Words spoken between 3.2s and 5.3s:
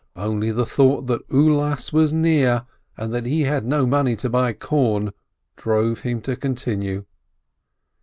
he had no money to buy corn,